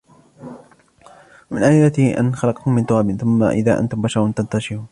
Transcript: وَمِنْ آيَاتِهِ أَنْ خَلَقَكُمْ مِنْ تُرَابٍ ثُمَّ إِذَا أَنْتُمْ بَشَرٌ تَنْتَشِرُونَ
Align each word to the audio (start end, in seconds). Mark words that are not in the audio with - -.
وَمِنْ 1.51 1.63
آيَاتِهِ 1.63 2.19
أَنْ 2.19 2.35
خَلَقَكُمْ 2.35 2.75
مِنْ 2.75 2.85
تُرَابٍ 2.85 3.11
ثُمَّ 3.21 3.43
إِذَا 3.43 3.79
أَنْتُمْ 3.79 4.01
بَشَرٌ 4.01 4.31
تَنْتَشِرُونَ 4.31 4.87